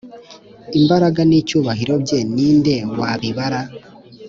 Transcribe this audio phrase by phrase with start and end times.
[0.79, 3.61] Imbaraga n’icyubahiro bye ni nde wabibara?